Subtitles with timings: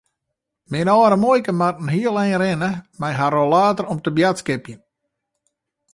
[0.71, 4.81] Myn âlde muoike moat in heel ein rinne mei har rollator om te boadskipjen.